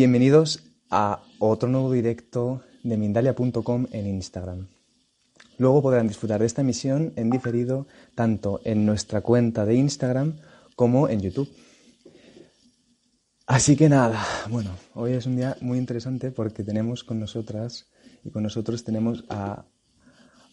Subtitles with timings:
[0.00, 4.66] bienvenidos a otro nuevo directo de Mindalia.com en Instagram.
[5.58, 10.38] Luego podrán disfrutar de esta emisión en diferido tanto en nuestra cuenta de Instagram
[10.74, 11.50] como en YouTube.
[13.46, 17.90] Así que nada, bueno, hoy es un día muy interesante porque tenemos con nosotras
[18.24, 19.66] y con nosotros tenemos a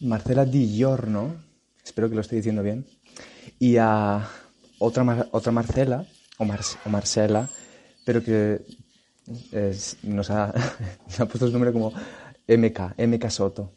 [0.00, 1.36] Marcela Di Giorno,
[1.82, 2.84] espero que lo esté diciendo bien,
[3.58, 4.28] y a
[4.78, 6.04] otra, otra Marcela,
[6.36, 7.48] o, o Marcela,
[8.04, 8.60] pero que
[10.02, 10.52] nos, ha,
[11.16, 11.92] puesto su nombre como
[12.46, 13.72] MK, MK Soto.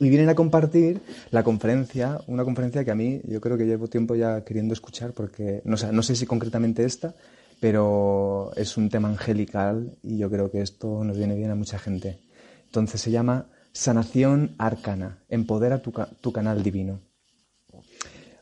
[0.00, 3.86] Y vienen a compartir la conferencia, una conferencia que a mí yo creo que llevo
[3.86, 7.14] tiempo ya queriendo escuchar porque no, no sé si concretamente esta,
[7.60, 11.78] pero es un tema angelical y yo creo que esto nos viene bien a mucha
[11.78, 12.18] gente.
[12.66, 17.00] Entonces se llama Sanación Arcana, empodera tu, tu canal divino.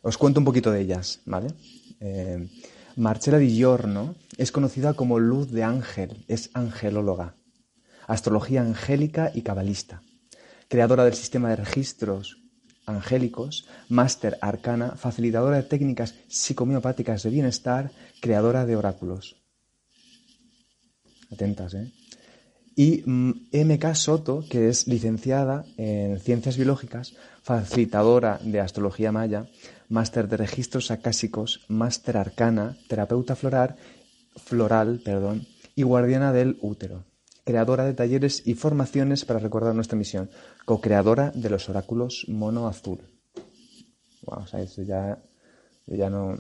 [0.03, 1.49] Os cuento un poquito de ellas, ¿vale?
[2.01, 2.49] Eh,
[2.97, 7.35] Marcela Di Giorno es conocida como Luz de Ángel, es angelóloga,
[8.07, 10.03] astrología angélica y cabalista,
[10.69, 12.39] creadora del sistema de registros
[12.87, 19.37] angélicos, máster arcana, facilitadora de técnicas psicomiopáticas de bienestar, creadora de oráculos.
[21.31, 21.93] Atentas, ¿eh?
[22.75, 29.47] Y MK mm, Soto, que es licenciada en ciencias biológicas, facilitadora de astrología maya,
[29.89, 33.77] máster de registros acásicos, máster arcana, terapeuta floral,
[34.37, 37.05] floral perdón, y guardiana del útero.
[37.45, 40.31] Creadora de talleres y formaciones para recordar nuestra misión.
[40.65, 43.01] Co-creadora de los oráculos mono azul.
[44.25, 45.19] Wow, o sea, ya,
[45.87, 46.39] ya no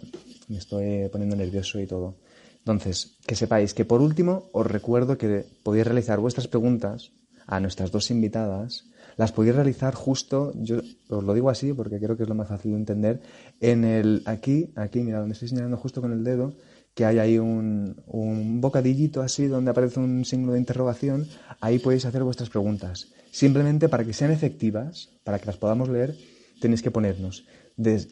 [0.49, 2.15] me estoy poniendo nervioso y todo.
[2.59, 7.11] Entonces, que sepáis que por último os recuerdo que podéis realizar vuestras preguntas
[7.47, 8.85] a nuestras dos invitadas
[9.17, 12.49] las podéis realizar justo, yo os lo digo así porque creo que es lo más
[12.49, 13.21] fácil de entender,
[13.61, 16.55] en el, aquí, aquí, mira, donde estoy señalando justo con el dedo,
[16.95, 21.27] que hay ahí un, un bocadillito así donde aparece un signo de interrogación,
[21.61, 23.13] ahí podéis hacer vuestras preguntas.
[23.31, 26.15] Simplemente para que sean efectivas, para que las podamos leer,
[26.61, 27.45] tenéis que ponernos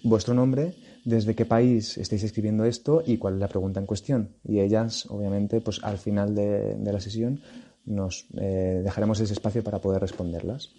[0.04, 0.74] vuestro nombre,
[1.04, 4.36] desde qué país estáis escribiendo esto y cuál es la pregunta en cuestión.
[4.44, 7.40] Y ellas, obviamente, pues al final de, la sesión
[7.84, 10.70] nos eh, dejaremos ese espacio para poder responderlas.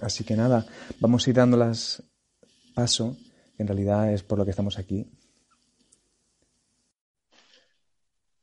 [0.00, 0.66] Así que nada,
[1.00, 2.02] vamos a ir dándolas
[2.74, 3.16] paso,
[3.58, 5.10] en realidad es por lo que estamos aquí.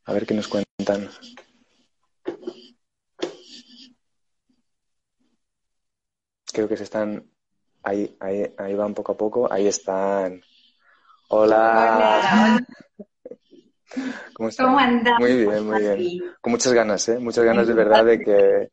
[0.06, 1.10] A ver qué nos cuentan.
[6.54, 7.30] Creo que se están.
[7.84, 9.52] Ahí, ahí, ahí van poco a poco.
[9.52, 10.42] Ahí están.
[11.30, 12.64] Hola.
[14.34, 14.68] ¿Cómo están?
[14.68, 15.16] ¿Cómo andan?
[15.20, 16.22] Muy bien, muy bien.
[16.42, 17.20] Con muchas ganas, ¿eh?
[17.20, 18.70] Muchas ganas de verdad de que,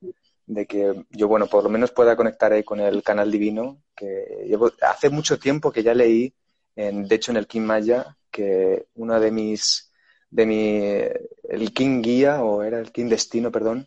[0.47, 4.45] de que yo, bueno, por lo menos pueda conectar ahí con el canal divino, que
[4.47, 6.35] llevo, hace mucho tiempo que ya leí,
[6.77, 9.92] en, de hecho en el King Maya, que uno de mis,
[10.33, 10.81] de mi,
[11.49, 13.87] el King Guía, o era el King Destino, perdón,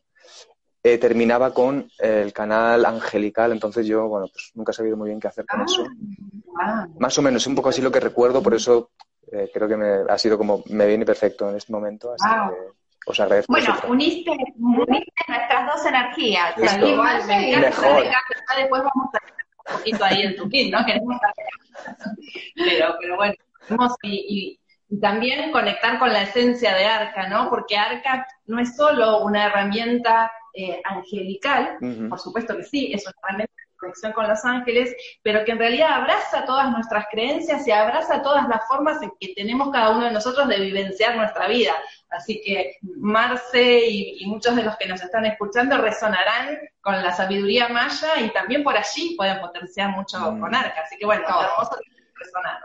[0.83, 5.19] eh, terminaba con el canal angelical, entonces yo, bueno, pues nunca he sabido muy bien
[5.19, 5.83] qué hacer con eso.
[6.61, 6.88] Ah.
[7.00, 8.91] Más o menos, es un poco así lo que recuerdo, por eso
[9.31, 13.09] eh, creo que me, ha sido como, me viene perfecto en este momento, así que
[13.09, 13.51] os agradezco.
[13.51, 14.31] Bueno, uniste,
[15.27, 16.56] nuestras dos energías.
[16.57, 18.03] Mejor.
[18.56, 20.79] Después vamos a un poquito ahí en tu kit, ¿no?
[22.56, 23.33] pero, pero bueno,
[24.03, 24.59] y, y,
[25.01, 27.50] también conectar con la esencia de Arca, ¿no?
[27.50, 31.78] Porque Arca no es solo una herramienta eh, angelical,
[32.09, 35.91] por supuesto que sí, es una herramienta conexión con los ángeles, pero que en realidad
[35.94, 40.11] abraza todas nuestras creencias y abraza todas las formas en que tenemos cada uno de
[40.11, 41.73] nosotros de vivenciar nuestra vida.
[42.09, 47.67] Así que Marce y, muchos de los que nos están escuchando resonarán con la sabiduría
[47.69, 50.39] maya y también por allí pueden potenciar mucho mm.
[50.39, 50.81] con Arca.
[50.81, 51.77] Así que bueno, hermoso
[52.16, 52.59] resonar.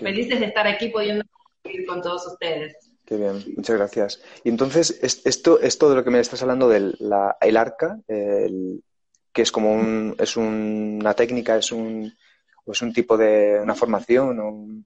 [0.00, 1.24] Felices de estar aquí pudiendo
[1.64, 2.92] ir con todos ustedes.
[3.04, 4.22] Qué bien, muchas gracias.
[4.44, 6.96] Y entonces, esto, esto de lo que me estás hablando del
[7.40, 8.82] el arca, el,
[9.32, 12.12] que es como un, es una técnica, es un,
[12.66, 14.84] es un tipo de una formación.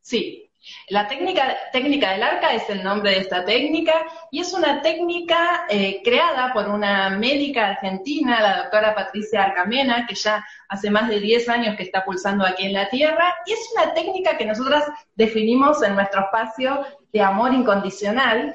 [0.00, 0.47] Sí,
[0.88, 5.66] la técnica, técnica del arca es el nombre de esta técnica y es una técnica
[5.68, 11.20] eh, creada por una médica argentina, la doctora Patricia Arcamena, que ya hace más de
[11.20, 14.84] 10 años que está pulsando aquí en la Tierra, y es una técnica que nosotras
[15.14, 18.54] definimos en nuestro espacio de amor incondicional,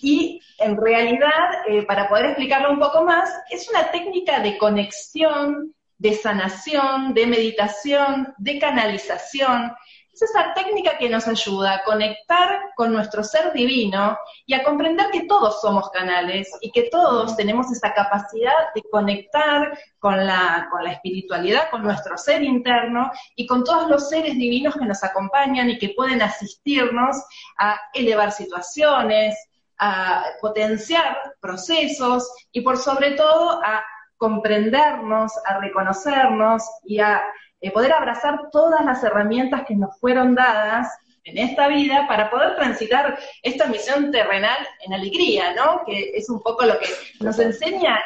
[0.00, 5.74] y en realidad, eh, para poder explicarlo un poco más, es una técnica de conexión,
[5.98, 9.72] de sanación, de meditación, de canalización.
[10.12, 15.06] Es esa técnica que nos ayuda a conectar con nuestro ser divino y a comprender
[15.10, 20.84] que todos somos canales y que todos tenemos esa capacidad de conectar con la, con
[20.84, 25.70] la espiritualidad, con nuestro ser interno y con todos los seres divinos que nos acompañan
[25.70, 27.16] y que pueden asistirnos
[27.58, 29.34] a elevar situaciones,
[29.78, 33.82] a potenciar procesos y por sobre todo a
[34.18, 37.22] comprendernos, a reconocernos y a
[37.62, 40.88] eh, poder abrazar todas las herramientas que nos fueron dadas
[41.24, 45.84] en esta vida para poder transitar esta misión terrenal en alegría, ¿no?
[45.86, 46.86] Que es un poco lo que
[47.20, 48.00] nos enseña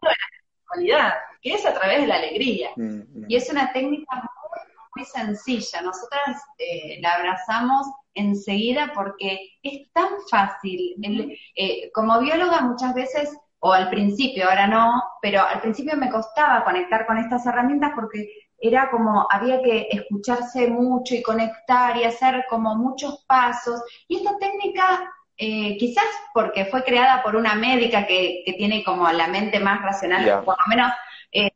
[0.00, 2.70] la espiritualidad, que es a través de la alegría.
[2.76, 3.24] Mm, mm.
[3.28, 4.22] Y es una técnica
[4.94, 5.82] muy, sencilla.
[5.82, 10.94] Nosotras eh, la abrazamos enseguida porque es tan fácil.
[11.56, 16.64] Eh, como bióloga muchas veces, o al principio, ahora no, pero al principio me costaba
[16.64, 18.28] conectar con estas herramientas porque
[18.68, 23.82] era como había que escucharse mucho y conectar y hacer como muchos pasos.
[24.08, 29.10] Y esta técnica, eh, quizás porque fue creada por una médica que, que tiene como
[29.10, 30.92] la mente más racional, por lo menos
[31.32, 31.50] eh,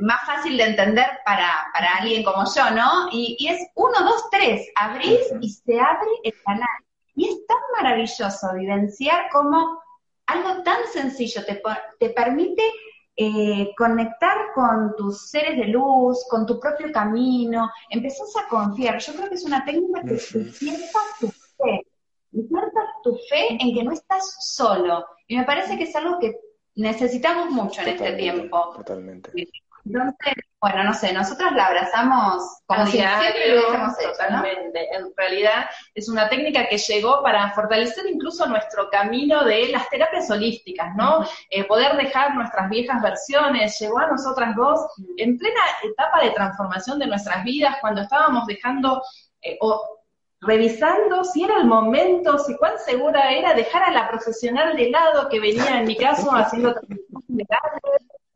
[0.00, 3.08] más fácil de entender para, para alguien como yo, ¿no?
[3.10, 6.68] Y, y es uno, dos, tres, abrís y se abre el canal.
[7.16, 9.82] Y es tan maravilloso vivenciar cómo
[10.26, 11.60] algo tan sencillo te,
[11.98, 12.62] te permite
[13.22, 18.98] eh, conectar con tus seres de luz, con tu propio camino, empezás a confiar.
[18.98, 21.86] Yo creo que es una técnica que despierta tu fe,
[22.30, 25.04] despierta tu fe en que no estás solo.
[25.28, 26.34] Y me parece que es algo que
[26.76, 28.72] necesitamos mucho en este tiempo.
[28.74, 29.32] Totalmente.
[29.84, 34.94] Entonces, bueno, no sé, nosotros la abrazamos como si siempre lo hubiésemos hecho, Totalmente.
[34.94, 40.30] En realidad es una técnica que llegó para fortalecer incluso nuestro camino de las terapias
[40.30, 41.24] holísticas, ¿no?
[41.48, 44.80] Eh, poder dejar nuestras viejas versiones, llegó a nosotras dos
[45.16, 49.02] en plena etapa de transformación de nuestras vidas, cuando estábamos dejando
[49.40, 50.00] eh, o
[50.42, 55.28] revisando si era el momento, si cuán segura era dejar a la profesional de lado
[55.28, 56.74] que venía en mi caso haciendo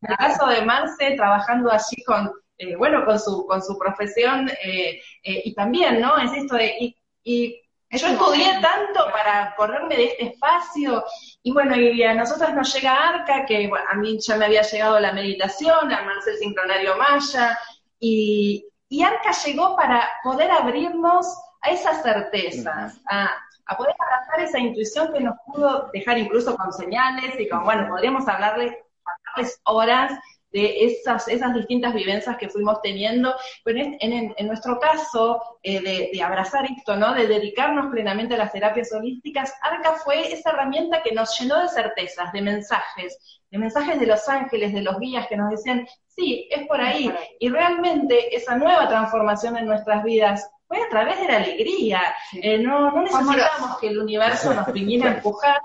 [0.04, 4.48] en el caso de Marce, trabajando allí con, eh, bueno, con su, con su profesión,
[4.62, 6.16] eh, eh, y también, ¿no?
[6.18, 7.60] Es esto de, y, y
[7.90, 11.04] yo estudié tanto para correrme de este espacio,
[11.42, 15.00] y bueno, y a nosotras nos llega Arca, que a mí ya me había llegado
[15.00, 17.58] la meditación, a Marce el sincronario maya,
[17.98, 21.26] y, y Arca llegó para poder abrirnos
[21.62, 23.30] a esas certezas, a,
[23.66, 27.88] a poder abrazar esa intuición que nos pudo dejar incluso con señales y con, bueno,
[27.88, 28.28] podríamos
[29.64, 30.12] horas
[30.54, 33.34] de esas, esas distintas vivencias que fuimos teniendo.
[33.64, 37.12] Pero en, nuestro caso, eh, de, abrazar esto, ¿no?
[37.12, 41.68] De dedicarnos plenamente a las terapias holísticas, Arca fue esa herramienta que nos llenó de
[41.68, 46.48] certezas, de mensajes, de mensajes de los ángeles, de los guías que nos decían, sí,
[46.48, 47.12] es por ahí.
[47.40, 52.00] Y realmente esa nueva transformación en nuestras vidas fue a través de la alegría.
[52.32, 55.60] Eh, no, no necesitamos que el universo nos viniera a empujar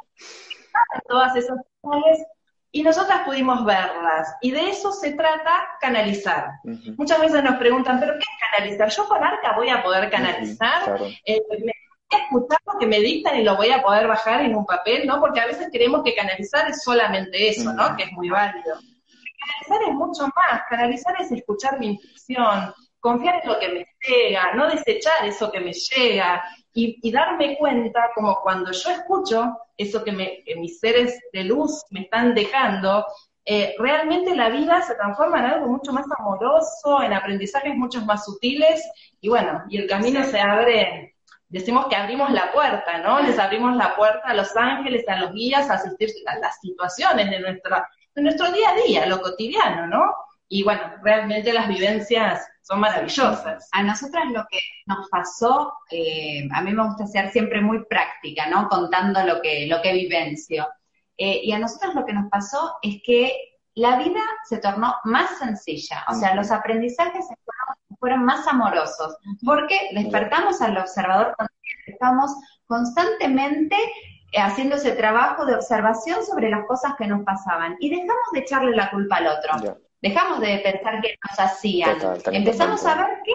[1.08, 2.26] todas esas señales
[2.72, 4.36] y nosotras pudimos verlas.
[4.42, 6.52] Y de eso se trata canalizar.
[6.98, 8.90] Muchas veces nos preguntan, ¿pero qué es canalizar?
[8.90, 11.00] Yo con arca voy a poder canalizar.
[11.26, 11.72] Eh, me voy
[12.12, 15.08] a escuchar lo que me dictan y lo voy a poder bajar en un papel,
[15.08, 15.20] ¿no?
[15.20, 17.96] Porque a veces creemos que canalizar es solamente eso, ¿no?
[17.96, 18.76] Que es muy válido.
[18.76, 20.62] Canalizar es mucho más.
[20.70, 25.60] Canalizar es escuchar mi intuición, confiar en lo que me llega, no desechar eso que
[25.60, 26.44] me llega,
[27.02, 32.02] y, darme cuenta como cuando yo escucho eso que, me, mis seres de luz me
[32.02, 33.06] están dejando,
[33.46, 38.26] eh, realmente la vida se transforma en algo mucho más amoroso, en aprendizajes mucho más
[38.26, 38.82] sutiles,
[39.22, 41.16] y bueno, y el camino se abre,
[41.48, 43.20] decimos que abrimos la puerta, ¿no?
[43.22, 47.30] Les abrimos la puerta a los ángeles, a los guías, a asistir a las situaciones
[47.30, 50.14] de, nuestra, de nuestro día a día, lo cotidiano, ¿no?
[50.48, 53.68] Y bueno, realmente las vivencias son maravillosas.
[53.72, 58.48] A nosotras lo que nos pasó, eh, a mí me gusta ser siempre muy práctica,
[58.48, 58.70] ¿no?
[58.70, 60.68] Contando lo que, lo que vivencio.
[61.18, 63.34] Eh, y a nosotras lo que nos pasó es que
[63.74, 67.26] la vida se tornó más sencilla, o sea, los aprendizajes
[68.00, 72.32] fueron, más amorosos, porque despertamos al observador consciente, estamos
[72.66, 73.76] constantemente
[74.32, 78.40] eh, haciendo ese trabajo de observación sobre las cosas que nos pasaban y dejamos de
[78.40, 79.80] echarle la culpa al otro.
[80.02, 81.98] Dejamos de pensar que nos hacían.
[82.32, 83.34] Empezamos a ver qué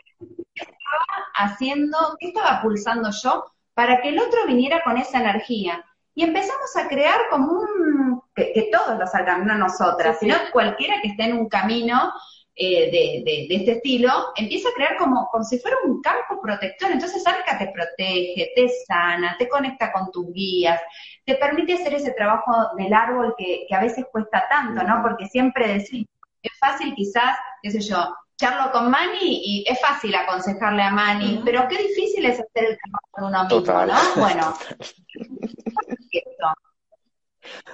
[0.55, 3.45] estaba haciendo, qué estaba pulsando yo
[3.75, 5.85] para que el otro viniera con esa energía.
[6.15, 11.09] Y empezamos a crear como un, que, todos los hagan, no nosotras, sino cualquiera que
[11.09, 12.13] esté en un camino
[12.55, 16.93] eh, de, de, este estilo, empieza a crear como, como si fuera un campo protector.
[16.93, 20.81] Entonces Arca te protege, te sana, te conecta con tus guías,
[21.25, 25.03] te permite hacer ese trabajo del árbol que, que a veces cuesta tanto, ¿no?
[25.03, 26.07] Porque siempre decimos,
[26.49, 31.43] es fácil quizás, qué sé yo, charlo con Mani y es fácil aconsejarle a Mani,
[31.45, 34.21] pero qué difícil es hacer el trabajo con uno mismo, ¿no?
[34.21, 34.55] Bueno,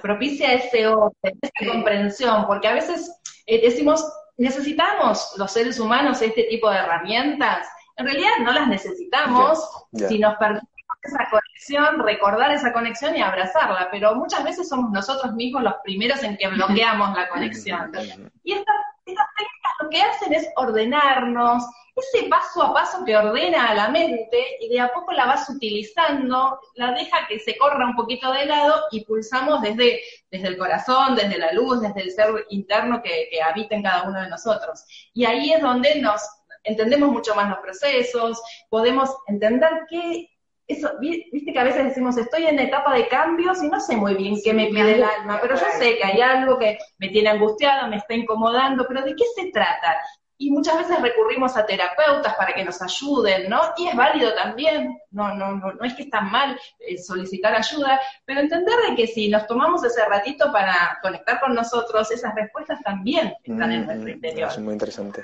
[0.01, 3.11] propicia ese orden, esa comprensión, porque a veces
[3.45, 4.05] eh, decimos,
[4.37, 9.59] necesitamos los seres humanos este tipo de herramientas, en realidad no las necesitamos
[9.93, 10.70] si nos permitimos
[11.03, 16.21] esa conexión, recordar esa conexión y abrazarla, pero muchas veces somos nosotros mismos los primeros
[16.23, 17.91] en que bloqueamos la conexión.
[18.43, 21.63] Y estas, estas técnicas lo que hacen es ordenarnos,
[21.95, 25.49] ese paso a paso que ordena a la mente y de a poco la vas
[25.49, 30.57] utilizando, la deja que se corra un poquito de lado y pulsamos desde, desde el
[30.57, 34.29] corazón, desde la luz, desde el ser interno que, que habita en cada uno de
[34.29, 34.85] nosotros.
[35.13, 36.21] Y ahí es donde nos
[36.63, 40.30] entendemos mucho más los procesos, podemos entender qué,
[40.71, 44.15] eso, viste que a veces decimos, estoy en etapa de cambios y no sé muy
[44.15, 47.29] bien qué me pide el alma, pero yo sé que hay algo que me tiene
[47.29, 49.97] angustiada, me está incomodando, pero ¿de qué se trata?
[50.37, 53.61] Y muchas veces recurrimos a terapeutas para que nos ayuden, ¿no?
[53.77, 58.01] Y es válido también, no, no, no, no es que está mal eh, solicitar ayuda,
[58.25, 62.81] pero entender de que si nos tomamos ese ratito para conectar con nosotros, esas respuestas
[62.81, 64.49] también están en nuestro mm, interior.
[64.49, 65.21] Es muy interesante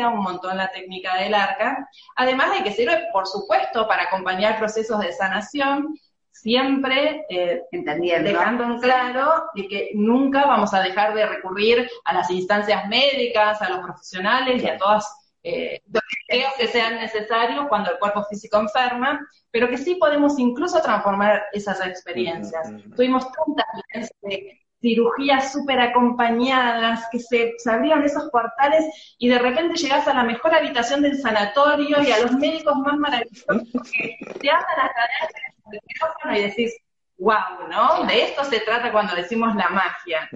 [0.00, 5.00] un montón la técnica del arca, además de que sirve, por supuesto, para acompañar procesos
[5.00, 5.94] de sanación,
[6.30, 12.30] siempre eh, dejando en claro de que nunca vamos a dejar de recurrir a las
[12.30, 15.06] instancias médicas, a los profesionales y a todas
[15.44, 19.20] eh, los que sean necesarios cuando el cuerpo físico enferma,
[19.50, 22.72] pero que sí podemos incluso transformar esas experiencias.
[22.96, 28.84] Tuvimos tantas de cirugías súper acompañadas, que se, abrieron esos portales
[29.16, 32.98] y de repente llegas a la mejor habitación del sanatorio y a los médicos más
[32.98, 33.46] maravillosos
[33.92, 34.90] que te hablan
[35.22, 36.76] hasta y decís,
[37.18, 38.04] wow, ¿no?
[38.06, 40.28] De esto se trata cuando decimos la magia.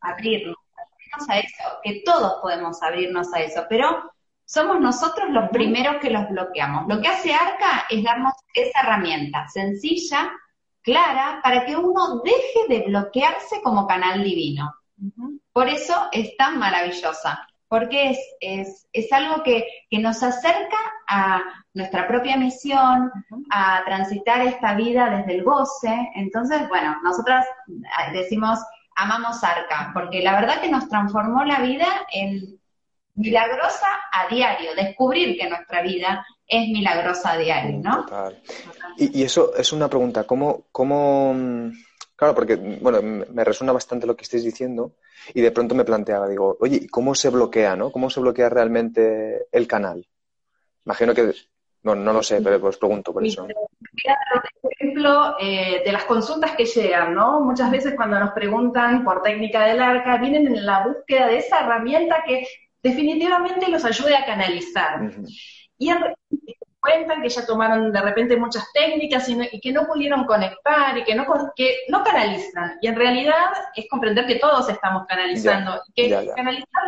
[0.00, 4.12] Abrirnos, abrirnos a eso, que todos podemos abrirnos a eso, pero
[4.44, 6.86] somos nosotros los primeros que los bloqueamos.
[6.86, 10.30] Lo que hace Arca es darnos esa herramienta sencilla,
[10.82, 14.74] clara para que uno deje de bloquearse como canal divino.
[15.52, 20.76] Por eso es tan maravillosa, porque es, es, es algo que, que, nos acerca
[21.08, 21.42] a
[21.74, 23.10] nuestra propia misión,
[23.50, 26.10] a transitar esta vida desde el goce.
[26.14, 27.46] Entonces, bueno, nosotras
[27.96, 28.60] ah, decimos,
[28.94, 32.60] amamos Arca, porque la verdad que nos transformó la vida en
[33.14, 38.04] milagrosa a diario, descubrir que nuestra vida es milagrosa a diario, ¿no?
[38.04, 38.42] Total.
[38.96, 41.34] Y, eso es una pregunta, ¿cómo, cómo,
[42.16, 44.94] claro, porque, bueno, me resuena bastante lo que estáis diciendo
[45.34, 47.90] y de pronto me planteaba, digo, oye, ¿cómo se bloquea, no?
[47.90, 50.06] ¿Cómo se bloquea realmente el canal?
[50.84, 51.32] Imagino que,
[51.82, 53.46] no, no lo sé, pero os pregunto por eso.
[54.60, 57.40] Por ejemplo, eh, de las consultas que llegan, ¿no?
[57.40, 61.60] Muchas veces cuando nos preguntan por técnica del arca, vienen en la búsqueda de esa
[61.60, 62.46] herramienta que
[62.82, 65.10] definitivamente los ayude a canalizar.
[65.78, 65.90] Y
[66.82, 71.14] cuentan que ya tomaron de repente muchas técnicas y, que no pudieron conectar y que
[71.14, 71.24] no,
[71.54, 72.78] que no canalizan.
[72.80, 75.80] Y en realidad es comprender que todos estamos canalizando.
[75.94, 76.82] que canalizar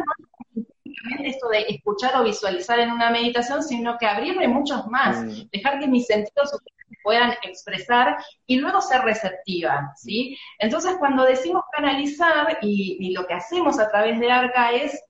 [0.54, 4.86] no es simplemente esto de escuchar o visualizar en una meditación, sino que abrirme muchos
[4.88, 5.48] más, mm.
[5.52, 6.58] dejar que mis sentidos
[7.04, 10.38] puedan expresar y luego ser receptiva, ¿sí?
[10.58, 15.04] Entonces, cuando decimos canalizar y, y lo que hacemos a través de ARCA es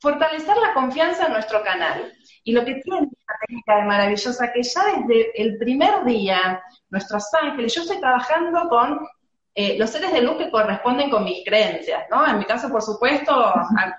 [0.00, 2.12] fortalecer la confianza en nuestro canal.
[2.42, 7.24] Y lo que tiene esta técnica de maravillosa, que ya desde el primer día, nuestros
[7.40, 9.06] ángeles, yo estoy trabajando con
[9.54, 12.26] eh, los seres de luz que corresponden con mis creencias, ¿no?
[12.26, 13.98] En mi caso, por supuesto, a,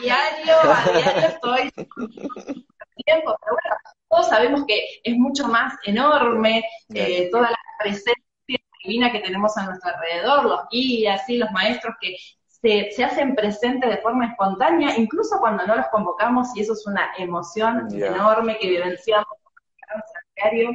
[0.00, 1.70] diario, a diario estoy
[3.04, 3.76] tiempo, pero bueno,
[4.08, 6.62] todos sabemos que es mucho más enorme
[6.94, 8.14] eh, toda la presencia
[8.84, 12.16] divina que tenemos a nuestro alrededor, los guías, y los maestros que
[12.62, 17.12] se, hacen presentes de forma espontánea, incluso cuando no los convocamos, y eso es una
[17.18, 19.26] emoción enorme que vivenciamos
[20.36, 20.70] diario.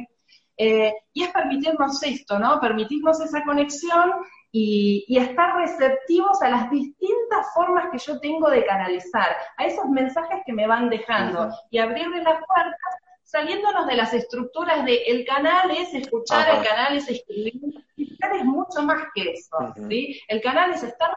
[0.60, 2.60] Eh, y es permitirnos esto, ¿no?
[2.60, 4.12] Permitirnos esa conexión
[4.50, 10.40] y, estar receptivos a las distintas formas que yo tengo de canalizar, a esos mensajes
[10.44, 15.70] que me van dejando y abrirle las puertas saliéndonos de las estructuras de el canal
[15.70, 17.60] es escuchar, el canal es escribir,
[17.98, 20.18] el canal es mucho más que eso, ¿sí?
[20.28, 21.10] El canal es estar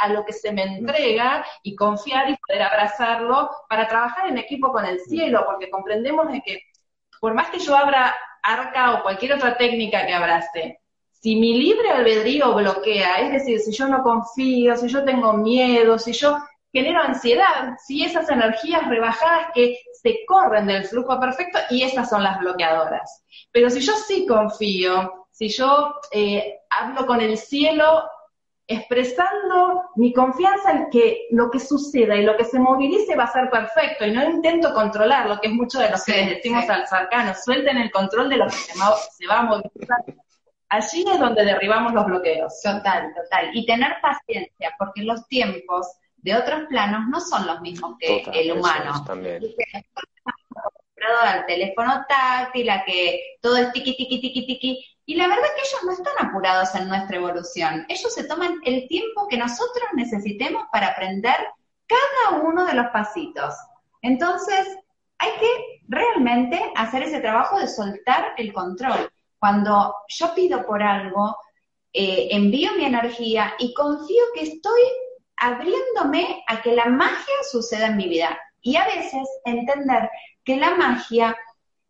[0.00, 4.72] a lo que se me entrega y confiar y poder abrazarlo para trabajar en equipo
[4.72, 6.60] con el cielo, porque comprendemos de que
[7.20, 10.80] por más que yo abra arca o cualquier otra técnica que abrace,
[11.12, 15.96] si mi libre albedrío bloquea, es decir, si yo no confío, si yo tengo miedo,
[15.98, 16.36] si yo
[16.72, 22.24] genero ansiedad, si esas energías rebajadas que se corren del flujo perfecto y esas son
[22.24, 23.22] las bloqueadoras.
[23.52, 28.02] Pero si yo sí confío, si yo eh, hablo con el cielo
[28.66, 33.32] expresando mi confianza en que lo que suceda y lo que se movilice va a
[33.32, 36.86] ser perfecto y no intento controlar lo que es mucho de lo que decimos al
[36.86, 38.78] cercano, suelten el control de lo que se,
[39.26, 39.98] va a movilizar.
[40.68, 42.60] Allí es donde derribamos los bloqueos.
[42.62, 43.50] Total, total.
[43.52, 48.52] Y tener paciencia, porque los tiempos de otros planos no son los mismos que el
[48.52, 49.04] humano.
[51.02, 54.84] Acostumbrados al teléfono táctil, a que todo es tiqui, tiqui, tiqui, tiqui.
[55.06, 57.84] Y la verdad que ellos no están apurados en nuestra evolución.
[57.88, 61.36] Ellos se toman el tiempo que nosotros necesitemos para aprender
[61.86, 63.54] cada uno de los pasitos.
[64.02, 64.66] Entonces,
[65.18, 69.10] hay que realmente hacer ese trabajo de soltar el control.
[69.38, 71.36] Cuando yo pido por algo,
[71.92, 74.80] eh, envío mi energía y confío que estoy
[75.36, 78.38] abriéndome a que la magia suceda en mi vida.
[78.60, 80.08] Y a veces entender
[80.44, 81.36] que la magia,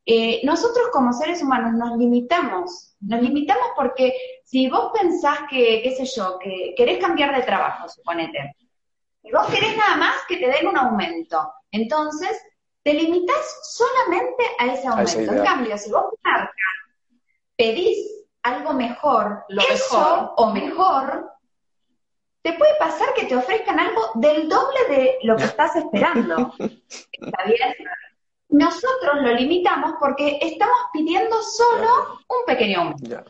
[0.04, 5.94] eh, nosotros como seres humanos nos limitamos, nos limitamos porque si vos pensás que, qué
[5.97, 8.56] sé yo, que querés cambiar de trabajo, suponete,
[9.23, 12.40] y vos querés nada más que te den un aumento, entonces
[12.82, 15.32] te limitas solamente a ese aumento.
[15.32, 16.06] en cambio, si vos
[17.56, 21.32] pedís algo mejor, lo mejor o mejor,
[22.42, 26.52] te puede pasar que te ofrezcan algo del doble de lo que estás esperando.
[26.59, 27.59] ¿Está bien?
[28.52, 33.25] Nosotros lo limitamos porque estamos pidiendo solo un pequeño aumento.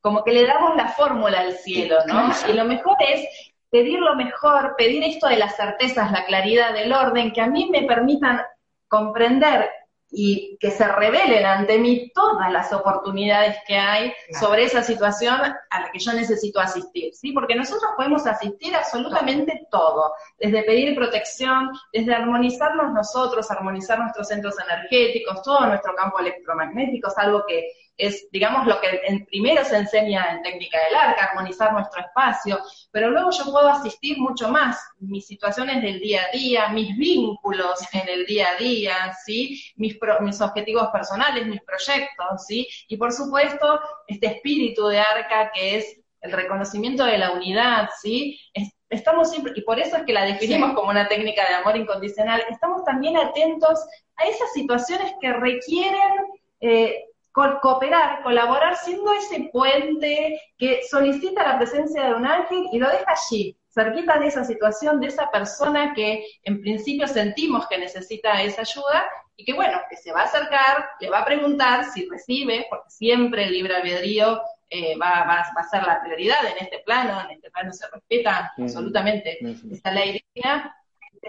[0.00, 2.30] Como que le damos la fórmula al cielo, ¿no?
[2.48, 3.26] Y lo mejor es
[3.70, 7.70] pedir lo mejor, pedir esto de las certezas, la claridad del orden, que a mí
[7.70, 8.42] me permitan
[8.88, 9.70] comprender
[10.16, 15.40] y que se revelen ante mí todas las oportunidades que hay sobre esa situación
[15.70, 17.32] a la que yo necesito asistir, ¿sí?
[17.32, 24.54] Porque nosotros podemos asistir absolutamente todo, desde pedir protección, desde armonizarnos nosotros, armonizar nuestros centros
[24.60, 29.76] energéticos, todo nuestro campo electromagnético, es algo que es, digamos, lo que en primero se
[29.76, 32.60] enseña en técnica del arca, armonizar nuestro espacio,
[32.90, 37.80] pero luego yo puedo asistir mucho más, mis situaciones del día a día, mis vínculos
[37.92, 39.62] en el día a día, ¿sí?
[39.76, 42.66] Mis, mis objetivos personales, mis proyectos, ¿sí?
[42.88, 48.40] Y por supuesto, este espíritu de arca que es el reconocimiento de la unidad, ¿sí?
[48.88, 52.42] estamos siempre, y por eso es que la definimos como una técnica de amor incondicional,
[52.48, 53.84] estamos también atentos
[54.16, 56.12] a esas situaciones que requieren
[56.60, 62.88] eh, cooperar, colaborar, siendo ese puente que solicita la presencia de un ángel y lo
[62.88, 68.40] deja allí, cerquita de esa situación, de esa persona que en principio sentimos que necesita
[68.40, 69.04] esa ayuda
[69.36, 72.88] y que bueno, que se va a acercar, le va a preguntar si recibe, porque
[72.88, 77.32] siempre el libre albedrío eh, va, va, a ser la prioridad en este plano, en
[77.32, 79.38] este plano se respeta absolutamente
[79.72, 80.76] esta ley divina,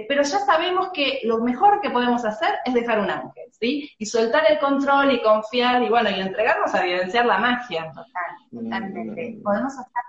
[0.07, 3.89] pero ya sabemos que lo mejor que podemos hacer es dejar un ángel, ¿sí?
[3.97, 7.87] Y soltar el control y confiar y bueno, y entregarnos a evidenciar la magia.
[7.89, 8.03] Total,
[8.51, 9.39] totalmente.
[9.43, 10.03] Podemos hacer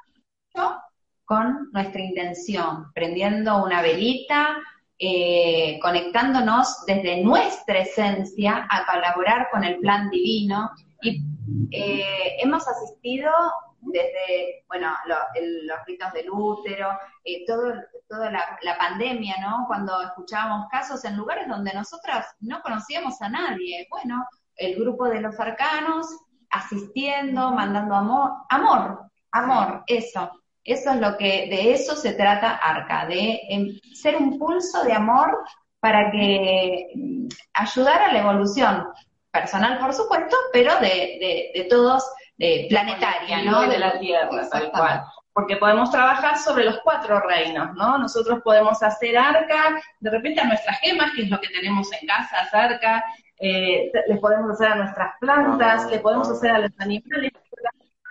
[0.55, 0.77] mucho
[1.25, 4.57] con nuestra intención, prendiendo una velita,
[4.99, 10.70] eh, conectándonos desde nuestra esencia a colaborar con el plan divino.
[11.03, 11.22] Y
[11.70, 13.31] eh, hemos asistido
[13.80, 16.90] desde, bueno, los ritos del útero,
[17.24, 17.74] eh, todo,
[18.08, 19.64] toda la, pandemia, ¿no?
[19.66, 23.86] Cuando escuchábamos casos en lugares donde nosotras no conocíamos a nadie.
[23.90, 26.06] Bueno, el grupo de los arcanos
[26.50, 30.30] asistiendo, mandando amor, amor, amor, eso.
[30.64, 34.92] Eso es lo que, de eso se trata Arca, de em, ser un pulso de
[34.92, 35.44] amor
[35.78, 38.88] para que mm, ayudar a la evolución
[39.30, 42.02] personal, por supuesto, pero de, de todos
[42.38, 43.66] de planetaria, ¿no?
[43.68, 45.05] De la Tierra, tal cual.
[45.33, 47.99] Porque podemos trabajar sobre los cuatro reinos, ¿no?
[47.99, 52.07] Nosotros podemos hacer arca, de repente a nuestras gemas, que es lo que tenemos en
[52.07, 53.05] casa, arca,
[53.38, 57.33] eh, les podemos hacer a nuestras plantas, le podemos hacer a los animales,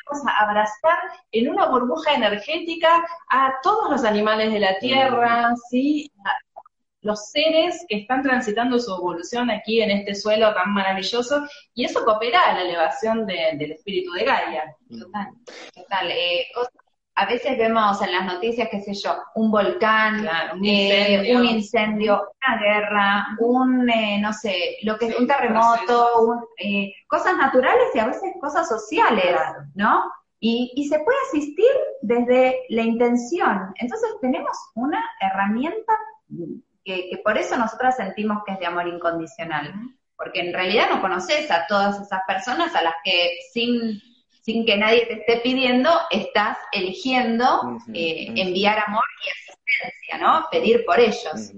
[0.06, 0.98] podemos abrazar
[1.32, 6.12] en una burbuja energética a todos los animales de la Tierra, ¿sí?
[7.06, 12.04] Los seres que están transitando su evolución aquí en este suelo tan maravilloso, y eso
[12.04, 14.76] coopera a la elevación del espíritu de Gaia.
[14.90, 15.28] Total,
[15.76, 16.12] total.
[16.12, 16.48] Eh,
[17.14, 22.28] a veces vemos en las noticias, qué sé yo, un volcán, un, eh, incendio.
[22.42, 26.44] una guerra, un, eh, no sé, lo que un terremoto,
[27.08, 29.38] cosas naturales y a veces cosas sociales,
[29.76, 30.04] ¿no?
[30.40, 33.74] Y, y, se puede asistir desde la intención.
[33.76, 35.94] Entonces tenemos una herramienta
[36.86, 39.74] que, por eso nosotras sentimos que es de amor incondicional,
[40.16, 44.00] porque en realidad no conoces a todas esas personas a las que sin,
[44.42, 50.46] sin que nadie te esté pidiendo, estás eligiendo eh, enviar amor y asistencia, ¿no?
[50.52, 51.52] Pedir por ellos.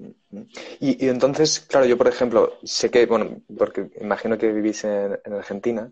[0.80, 5.92] y, entonces, claro, yo por ejemplo, sé que, bueno, porque imagino que vivís en Argentina,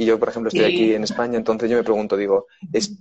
[0.00, 2.46] y yo, por ejemplo, estoy aquí en España, entonces yo me pregunto, digo,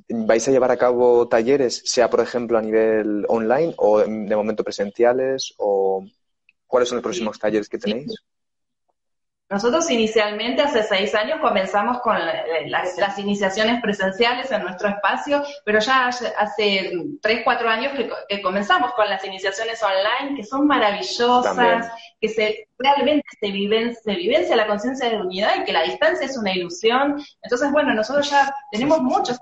[0.10, 4.64] ¿vais a llevar a cabo talleres, sea por ejemplo a nivel online o de momento
[4.64, 5.54] presenciales?
[5.58, 6.04] ¿O
[6.66, 8.16] cuáles son los próximos talleres que tenéis?
[9.50, 12.18] Nosotros inicialmente hace seis años comenzamos con
[12.66, 17.94] las, iniciaciones presenciales en nuestro espacio, pero ya hace tres, cuatro años
[18.28, 24.16] que, comenzamos con las iniciaciones online, que son maravillosas, que se realmente se, viven, se
[24.16, 27.24] vivencia la conciencia de unidad y que la distancia es una ilusión.
[27.42, 29.40] Entonces, bueno, nosotros ya tenemos muchos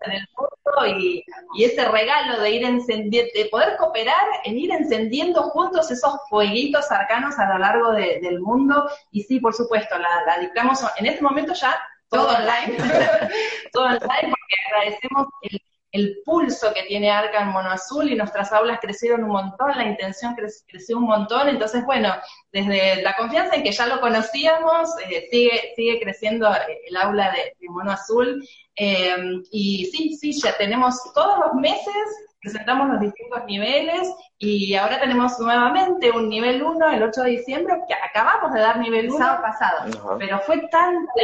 [0.00, 4.70] en el mundo y, y ese regalo de ir encendiendo, de poder cooperar en ir
[4.72, 8.88] encendiendo juntos esos fueguitos arcanos a lo largo del mundo.
[9.10, 12.76] Y sí, por supuesto, la, la dictamos en este momento ya todo online,
[13.72, 15.60] todo online, porque agradecemos el
[15.92, 19.84] el pulso que tiene Arca en Mono Azul y nuestras aulas crecieron un montón, la
[19.84, 20.34] intención
[20.66, 22.14] creció un montón, entonces bueno,
[22.50, 26.48] desde la confianza en que ya lo conocíamos, eh, sigue, sigue creciendo
[26.88, 28.46] el aula de, Mono Azul.
[28.74, 29.16] Eh,
[29.50, 31.94] y sí, sí, ya tenemos todos los meses
[32.42, 37.74] presentamos los distintos niveles y ahora tenemos nuevamente un nivel 1 el 8 de diciembre,
[37.86, 41.22] que acabamos de dar nivel 1 pasado, pero fue tanta la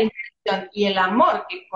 [0.72, 1.66] y el amor que,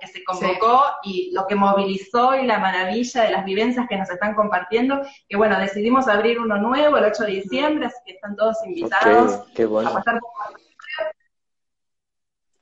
[0.00, 4.10] que se convocó y lo que movilizó y la maravilla de las vivencias que nos
[4.10, 8.36] están compartiendo, que bueno, decidimos abrir uno nuevo el 8 de diciembre, así que están
[8.36, 9.90] todos invitados qué bueno.
[9.90, 10.30] a pasar por...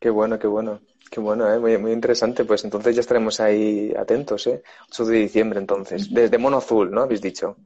[0.01, 0.81] Qué bueno, qué bueno.
[1.11, 1.59] Qué bueno, ¿eh?
[1.59, 2.45] muy, muy interesante.
[2.45, 4.63] Pues entonces ya estaremos ahí atentos, ¿eh?
[4.91, 6.13] 8 de diciembre, entonces.
[6.13, 7.03] Desde Mono Azul, ¿no?
[7.03, 7.57] Habéis dicho.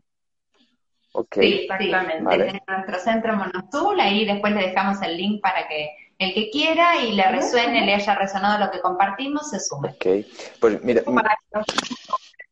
[1.13, 1.37] Ok.
[1.41, 2.39] Sí, exactamente.
[2.39, 5.91] Desde nuestro centro Mono Azul, ahí después le dejamos el link para que
[6.23, 9.91] el que quiera y le resuene, le haya resonado lo que compartimos, se sume.
[9.91, 10.27] Ok.
[10.61, 11.03] Pues mira.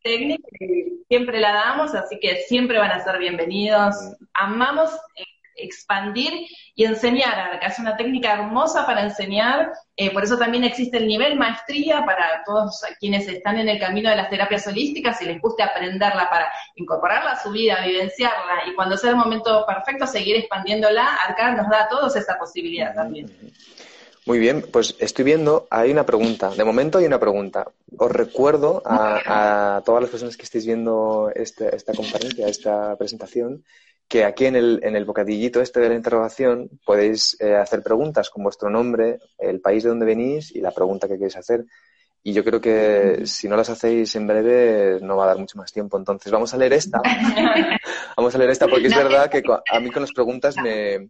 [0.02, 0.48] técnica
[1.09, 3.96] siempre la damos, así que siempre van a ser bienvenidos.
[3.96, 4.24] Mm.
[4.35, 5.24] Amamos eh,
[5.62, 7.66] expandir y enseñar Arca.
[7.66, 12.42] Es una técnica hermosa para enseñar, eh, por eso también existe el nivel maestría para
[12.44, 16.50] todos quienes están en el camino de las terapias holísticas y les guste aprenderla para
[16.76, 21.68] incorporarla a su vida, vivenciarla y cuando sea el momento perfecto seguir expandiéndola, Arca nos
[21.68, 23.30] da a todos esa posibilidad también.
[24.26, 26.50] Muy bien, pues estoy viendo, hay una pregunta.
[26.50, 27.72] De momento hay una pregunta.
[27.96, 33.64] Os recuerdo a, todas las personas que estéis viendo este, esta conferencia, esta presentación,
[34.10, 38.28] que aquí en el, en el bocadillito este de la interrogación podéis eh, hacer preguntas
[38.28, 41.64] con vuestro nombre, el país de donde venís y la pregunta que queréis hacer.
[42.20, 45.56] Y yo creo que si no las hacéis en breve no va a dar mucho
[45.58, 45.96] más tiempo.
[45.96, 47.00] Entonces vamos a leer esta.
[48.16, 51.08] vamos a leer esta porque es verdad que a mí con las preguntas me...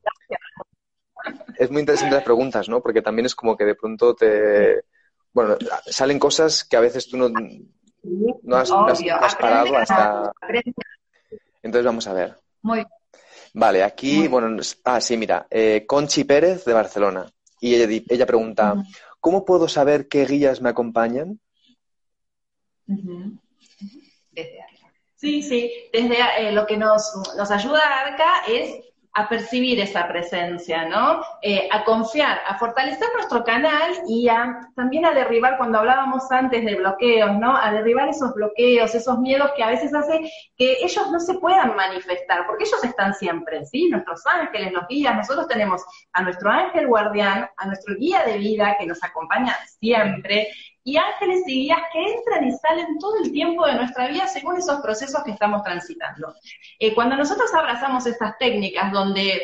[1.56, 2.82] Es muy interesante las preguntas, ¿no?
[2.82, 4.84] Porque también es como que de pronto te...
[5.32, 10.32] Bueno, salen cosas que a veces tú no, no has, has parado hasta...
[11.62, 12.39] Entonces vamos a ver.
[12.62, 12.84] Muy
[13.54, 17.26] Vale, aquí, bueno, ah, sí, mira, eh, Conchi Pérez de Barcelona.
[17.60, 18.74] Y ella, ella pregunta,
[19.18, 21.40] ¿cómo puedo saber qué guías me acompañan?
[25.16, 30.84] Sí, sí, desde eh, lo que nos, nos ayuda Arca es a percibir esa presencia,
[30.84, 31.20] ¿no?
[31.42, 36.64] Eh, a confiar, a fortalecer nuestro canal y a también a derribar, cuando hablábamos antes
[36.64, 37.56] de bloqueos, ¿no?
[37.56, 40.20] A derribar esos bloqueos, esos miedos que a veces hace
[40.56, 43.88] que ellos no se puedan manifestar, porque ellos están siempre, ¿sí?
[43.88, 48.76] Nuestros ángeles, los guías, nosotros tenemos a nuestro ángel guardián, a nuestro guía de vida
[48.78, 50.48] que nos acompaña siempre,
[50.90, 54.56] y ángeles y guías que entran y salen todo el tiempo de nuestra vida según
[54.56, 56.34] esos procesos que estamos transitando.
[56.80, 59.36] Eh, cuando nosotros abrazamos estas técnicas donde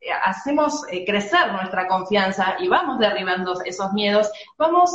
[0.00, 4.92] eh, hacemos eh, crecer nuestra confianza y vamos derribando esos miedos, vamos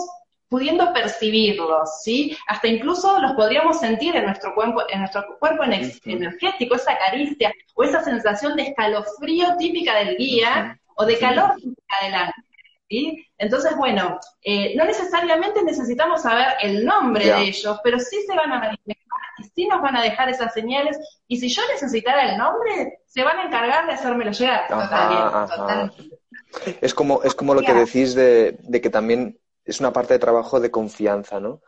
[0.48, 2.38] pudiendo percibirlos, ¿sí?
[2.48, 5.64] Hasta incluso los podríamos sentir en nuestro cuerpo, en nuestro cuerpo
[6.06, 11.96] energético, esa caricia o esa sensación de escalofrío típica del guía o de calor típica
[12.02, 12.47] del ángel.
[12.90, 18.52] Entonces, bueno, eh, no necesariamente necesitamos saber el nombre de ellos, pero sí se van
[18.52, 18.98] a manifestar
[19.40, 20.98] y sí nos van a dejar esas señales.
[21.28, 24.68] Y si yo necesitara el nombre, se van a encargar de hacérmelo llegar.
[26.82, 30.60] Es como, es como lo que decís de, que también es una parte de trabajo
[30.60, 31.62] de confianza, ¿no?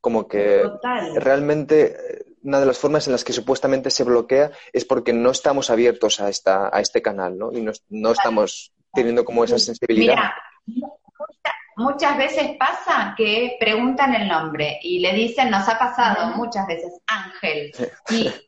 [0.00, 0.68] Como que
[1.14, 5.30] realmente eh, una de las formas en las que supuestamente se bloquea es porque no
[5.30, 7.52] estamos abiertos a, esta, a este canal, ¿no?
[7.52, 10.30] Y no, no estamos teniendo como esa sensibilidad.
[11.76, 16.92] Muchas veces pasa que preguntan el nombre y le dicen, nos ha pasado muchas veces,
[17.08, 17.72] Ángel.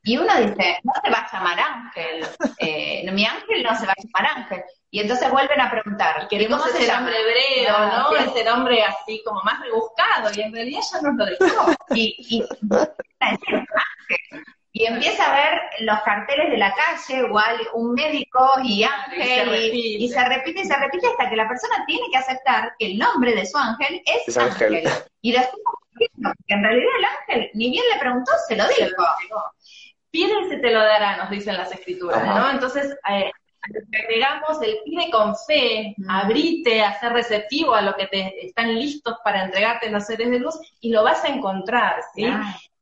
[0.04, 2.26] Y, uno dice, no se va a llamar Ángel,
[2.58, 4.62] eh, mi Ángel no se va a llamar Ángel.
[4.90, 6.28] Y entonces vuelven a preguntar.
[6.28, 8.16] Queremos ¿cómo ese nombre hebreo, ah, ¿no?
[8.16, 11.72] Ese nombre así como más rebuscado, y en realidad ya nos lo dejó.
[11.90, 12.46] Y, y, y
[14.84, 20.24] empieza a ver los carteles de la calle, igual un médico y ángel, y, se
[20.24, 23.46] repite y se repite hasta que la persona tiene que aceptar que el nombre de
[23.46, 24.88] su ángel es, ángel.
[25.22, 25.62] Y después,
[25.98, 29.02] que en realidad el ángel, ni bien le preguntó, se lo dijo.
[30.10, 32.50] Pide y se te lo dará, nos dicen las escrituras, ¿no?
[32.50, 33.30] Entonces, eh,
[34.02, 36.10] agregamos el pide con fe, mm.
[36.10, 40.38] abrite a ser receptivo a lo que te están listos para entregarte los seres de
[40.38, 42.26] luz y lo vas a encontrar, ¿sí?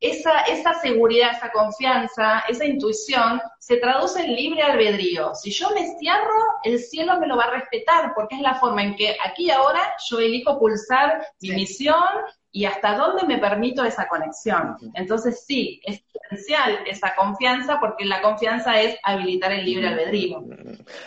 [0.00, 5.34] Esa, esa seguridad, esa confianza, esa intuición se traduce en libre albedrío.
[5.34, 8.82] Si yo me cierro, el cielo me lo va a respetar porque es la forma
[8.82, 12.04] en que aquí y ahora yo elijo pulsar mi misión
[12.54, 14.76] y hasta dónde me permito esa conexión.
[14.94, 20.44] Entonces sí, es esencial esa confianza porque la confianza es habilitar el libre albedrío.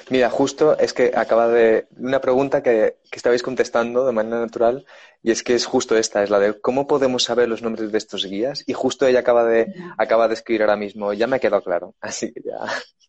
[0.10, 4.86] Mira, justo es que acaba de una pregunta que, que estabais contestando de manera natural
[5.24, 7.98] y es que es justo esta, es la de cómo podemos saber los nombres de
[7.98, 11.62] estos guías y justo ella acaba de, acaba de escribir ahora mismo, ya me quedó
[11.64, 12.60] claro, así que ya,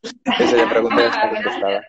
[0.38, 1.82] esa pregunta ya está contestada.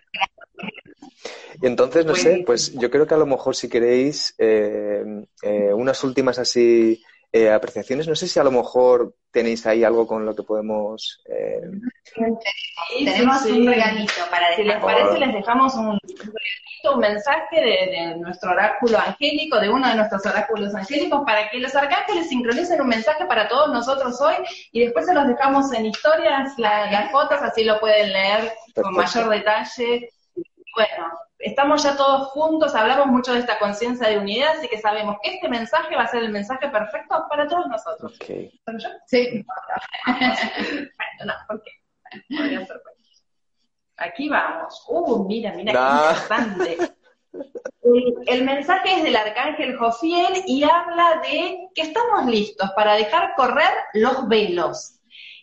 [1.62, 5.04] Y entonces, no sé, pues yo creo que a lo mejor si queréis eh,
[5.42, 10.06] eh, unas últimas así eh, apreciaciones, no sé si a lo mejor tenéis ahí algo
[10.06, 11.22] con lo que podemos...
[12.98, 18.16] Tenemos un regalito para Si les parece, les dejamos un, regalito, un mensaje de, de,
[18.16, 22.88] nuestro oráculo angélico, de uno de nuestros oráculos angélicos, para que los arcángeles sincronicen un
[22.88, 24.34] mensaje para todos nosotros hoy.
[24.72, 29.28] Y después se los dejamos en historias, las fotos, así lo pueden leer con mayor
[29.28, 30.10] detalle.
[30.74, 35.16] Bueno, estamos ya todos juntos, hablamos mucho de esta conciencia de unidad, así que sabemos
[35.22, 38.14] que este mensaje va a ser el mensaje perfecto para todos nosotros.
[38.16, 38.50] Okay.
[38.66, 38.88] yo?
[39.06, 39.44] Sí.
[41.24, 41.70] no, ¿por qué?
[43.96, 44.84] Aquí vamos.
[44.88, 46.94] Uh, mira, mira, qué interesante.
[48.26, 53.72] El, mensaje es del arcángel Jofiel y habla de que estamos listos para dejar correr
[53.94, 54.99] los velos.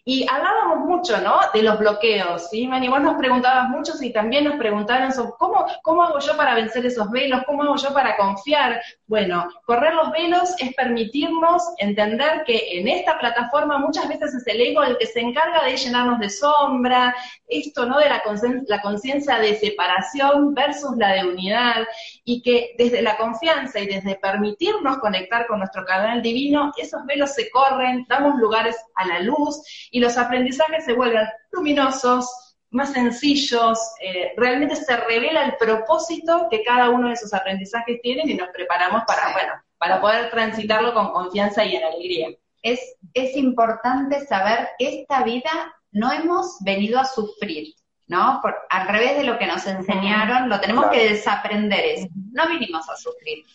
[0.10, 1.38] Y hablábamos mucho, ¿no?
[1.54, 2.66] De los bloqueos, ¿sí?
[2.66, 6.56] Mani, vos nos preguntabas mucho y también nos preguntaron sobre cómo, cómo hago yo para
[6.56, 8.82] vencer esos velos, cómo hago yo para confiar.
[9.08, 14.60] Bueno, correr los velos es permitirnos entender que en esta plataforma muchas veces es el
[14.60, 17.16] ego el que se encarga de llenarnos de sombra,
[17.48, 18.00] esto, ¿no?
[18.00, 21.88] De la conciencia de separación versus la de unidad,
[22.26, 27.34] y que desde la confianza y desde permitirnos conectar con nuestro canal divino, esos velos
[27.34, 33.80] se corren, damos lugares a la luz y los aprendizajes se vuelven luminosos, más sencillos,
[34.02, 38.50] eh, realmente se revela el propósito que cada uno de esos aprendizajes tiene y nos
[38.50, 42.30] preparamos para, bueno, para poder transitarlo con confianza y en alegría.
[42.62, 47.74] Es, es importante saber que esta vida no hemos venido a sufrir,
[48.08, 48.40] ¿no?
[48.42, 52.08] Por, al revés de lo que nos enseñaron, lo tenemos que desaprender eso.
[52.32, 53.46] No vinimos a sufrir.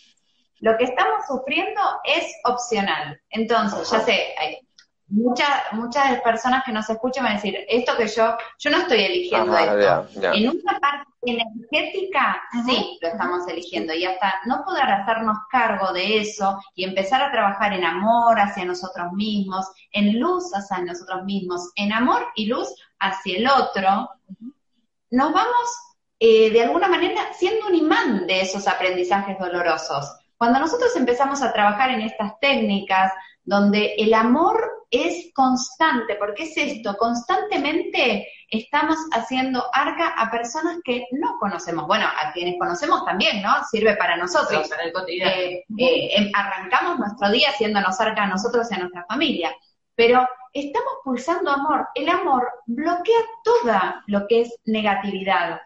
[0.60, 3.20] Lo que estamos sufriendo es opcional.
[3.30, 4.34] Entonces, ya sé,
[5.12, 9.04] muchas, muchas personas que nos escuchan van a decir, esto que yo, yo no estoy
[9.04, 10.08] eligiendo esto.
[10.32, 13.92] En una parte energética, sí, lo estamos eligiendo.
[13.92, 18.64] Y hasta no poder hacernos cargo de eso y empezar a trabajar en amor hacia
[18.64, 24.10] nosotros mismos, en luz hacia nosotros mismos, en amor y luz hacia el otro,
[25.10, 25.68] nos vamos
[26.18, 30.16] eh, de alguna manera siendo un imán de esos aprendizajes dolorosos.
[30.38, 33.12] Cuando nosotros empezamos a trabajar en estas técnicas,
[33.44, 41.06] donde el amor es constante, porque es esto, constantemente estamos haciendo arca a personas que
[41.12, 41.86] no conocemos.
[41.86, 43.50] Bueno, a quienes conocemos también, ¿no?
[43.70, 44.68] Sirve para nosotros.
[44.68, 45.32] para el cotidiano.
[45.32, 49.56] Eh, eh, em, arrancamos nuestro día haciéndonos arca a nosotros y a nuestra familia,
[49.94, 51.88] pero estamos pulsando amor.
[51.94, 55.62] El amor bloquea toda lo que es negatividad.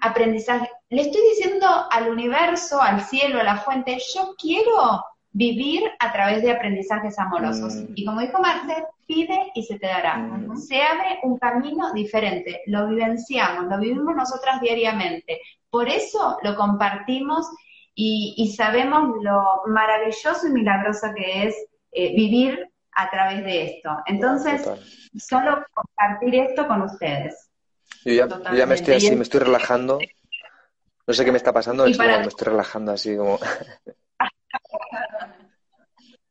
[0.00, 0.68] Aprendizaje.
[0.90, 5.02] Le estoy diciendo al universo, al cielo, a la fuente, yo quiero
[5.34, 7.74] vivir a través de aprendizajes amorosos.
[7.74, 7.92] Mm.
[7.96, 10.16] Y como dijo Marce, pide y se te dará.
[10.16, 10.56] Mm.
[10.56, 15.40] Se abre un camino diferente, lo vivenciamos, lo vivimos nosotras diariamente.
[15.68, 17.50] Por eso lo compartimos
[17.96, 21.56] y, sabemos lo maravilloso y milagroso que es
[21.92, 23.90] eh, vivir a través de esto.
[24.06, 24.68] Entonces,
[25.16, 27.50] solo compartir esto con ustedes.
[28.04, 29.98] Yo ya, me estoy así, me estoy relajando.
[31.06, 33.38] No sé qué me está pasando, me estoy relajando así como...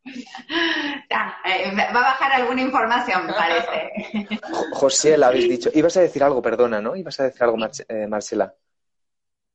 [1.45, 4.39] Eh, va a bajar alguna información, me parece.
[4.71, 5.69] José, la habéis dicho.
[5.73, 6.95] Ibas a decir algo, perdona, ¿no?
[6.95, 8.53] Ibas a decir algo, eh, Marcela.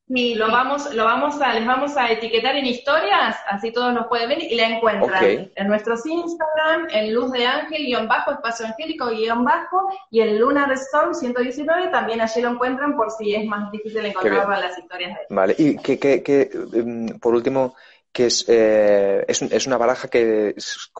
[0.08, 4.06] Sí, lo vamos, lo vamos a, les vamos a etiquetar en historias, así todos nos
[4.06, 8.64] pueden ver y la encuentran en nuestros Instagram, en Luz de Ángel, guion bajo, espacio
[8.64, 13.44] angélico, guion bajo, y en Lunar Storm 119 también allí lo encuentran por si es
[13.44, 17.74] más difícil encontrar las historias de Vale, y que, que, que, em, por último,
[18.18, 20.52] que es, eh, es, es, una baraja que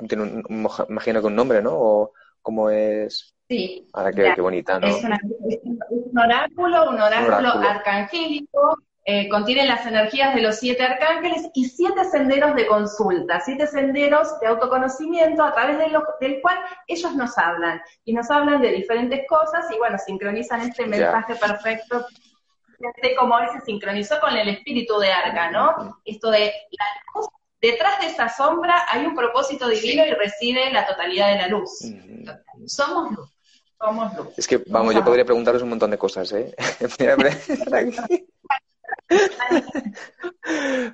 [0.06, 1.72] tiene, un, imagino que un nombre, ¿no?
[1.72, 3.34] O cómo es...
[3.48, 3.88] Sí.
[3.92, 4.86] Ahora qué, bonita, ¿no?
[4.86, 11.64] Es, un oráculo, un oráculo, arcangélico, eh, contiene las energías de los siete arcángeles y
[11.64, 15.86] siete senderos de consulta, siete senderos de autoconocimiento a través de
[16.20, 17.80] del cual ellos nos hablan.
[18.04, 22.06] Y nos hablan de diferentes cosas y bueno, sincronizan este mensaje perfecto
[23.18, 26.00] como hoy se sincronizó con el espíritu de Arca, ¿no?
[26.04, 27.28] Esto de la luz,
[27.60, 31.80] detrás de esa sombra hay un propósito divino y reside la totalidad de la luz.
[32.66, 33.28] Somos luz.
[33.78, 34.28] Somos luz.
[34.36, 36.54] Es que, vamos, yo podría preguntaros un montón de cosas, ¿eh?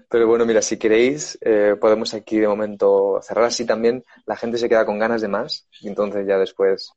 [0.08, 4.04] Pero bueno, mira, si queréis, eh, podemos aquí de momento cerrar así también.
[4.26, 6.92] La gente se queda con ganas de más y entonces ya después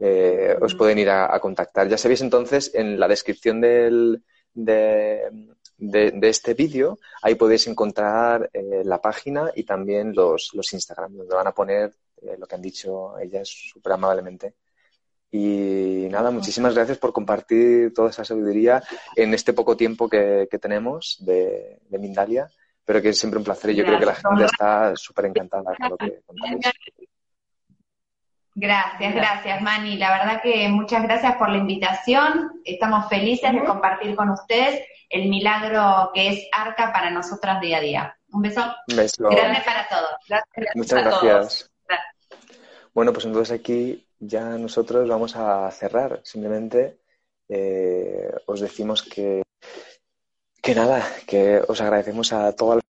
[0.00, 1.88] eh, os pueden ir a, contactar.
[1.88, 5.30] Ya sabéis entonces en la descripción del, de,
[5.76, 11.34] de, este vídeo, ahí podéis encontrar eh, la página y también los, los Instagram, donde
[11.34, 11.92] van a poner
[12.38, 14.54] lo que han dicho ellas súper amablemente.
[15.32, 18.82] Y nada, muchísimas gracias por compartir toda esa sabiduría
[19.14, 22.50] en este poco tiempo que, tenemos de, Mindalia,
[22.84, 25.72] pero que es siempre un placer y yo creo que la gente está súper encantada
[25.76, 26.66] con lo que contáis.
[28.60, 29.96] Gracias, gracias, Mani.
[29.96, 32.60] La verdad que muchas gracias por la invitación.
[32.62, 37.80] Estamos felices de compartir con ustedes el milagro que es Arca para nosotras día a
[37.80, 38.16] día.
[38.30, 40.44] Un beso, grande para todos.
[40.74, 41.70] Muchas gracias.
[42.92, 46.20] Bueno, pues entonces aquí ya nosotros vamos a cerrar.
[46.22, 46.98] Simplemente
[47.48, 49.42] eh, os decimos que,
[50.60, 52.84] que nada, que os agradecemos a todas las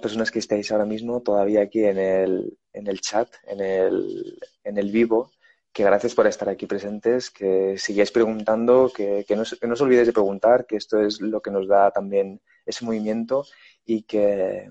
[0.00, 4.78] personas que estáis ahora mismo todavía aquí en el, en el chat, en el, en
[4.78, 5.30] el vivo,
[5.72, 10.12] que gracias por estar aquí presentes, que sigáis preguntando, que, que, no, os olvidéis de
[10.12, 13.44] preguntar, que esto es lo que nos da también ese movimiento
[13.84, 14.68] y que,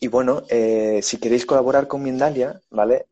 [0.00, 3.06] y bueno, eh, si queréis colaborar con Mindalia, ¿vale?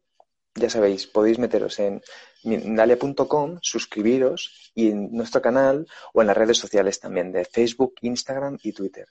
[0.55, 2.01] ya sabéis, podéis meteros en
[2.45, 8.59] Mindalia.com, suscribiros y en nuestro canal o en las redes sociales también de Facebook, Instagram
[8.63, 9.07] y Twitter.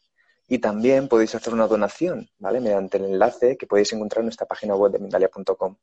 [0.47, 2.59] Y también podéis hacer una donación, ¿vale?
[2.59, 5.77] Mediante el enlace que podéis encontrar en nuestra página web de Mindalia.com.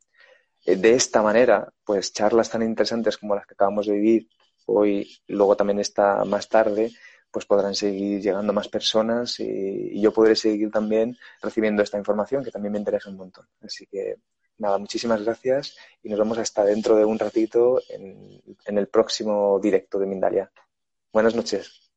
[0.67, 4.29] Eh, de esta manera, pues charlas tan interesantes como las que acabamos de vivir
[4.67, 6.93] hoy, luego también esta más tarde,
[7.31, 12.51] pues podrán seguir llegando más personas y, yo podré seguir también recibiendo esta información que
[12.51, 13.47] también me interesa un montón.
[13.61, 14.17] Así que
[14.59, 19.59] nada, muchísimas gracias y nos vemos hasta dentro de un ratito en, en el próximo
[19.61, 20.53] directo de Mindalia.
[21.13, 21.90] Buenas noches.